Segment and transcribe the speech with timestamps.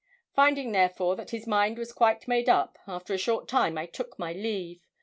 [0.33, 4.17] Finding, therefore, that his mind was quite made up, after a short time I took
[4.17, 4.87] my leave.